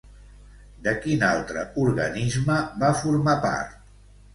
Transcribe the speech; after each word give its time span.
De 0.87 0.93
quin 1.03 1.27
altre 1.29 1.67
organisme 1.85 2.59
va 2.85 2.95
formar 3.05 3.41
part? 3.51 3.83